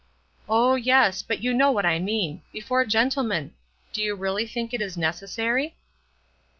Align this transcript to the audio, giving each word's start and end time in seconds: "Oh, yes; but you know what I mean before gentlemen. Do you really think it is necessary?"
"Oh, 0.49 0.73
yes; 0.73 1.21
but 1.21 1.43
you 1.43 1.53
know 1.53 1.71
what 1.71 1.85
I 1.85 1.99
mean 1.99 2.41
before 2.51 2.85
gentlemen. 2.85 3.53
Do 3.93 4.01
you 4.01 4.15
really 4.15 4.47
think 4.47 4.73
it 4.73 4.81
is 4.81 4.97
necessary?" 4.97 5.75